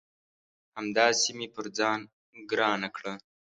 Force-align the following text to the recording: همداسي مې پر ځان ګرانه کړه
همداسي 0.77 1.31
مې 1.37 1.47
پر 1.55 1.65
ځان 1.77 1.99
ګرانه 2.51 2.89
کړه 2.95 3.13